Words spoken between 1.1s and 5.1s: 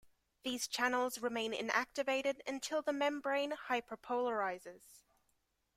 remain inactivated until the membrane hyperpolarizes.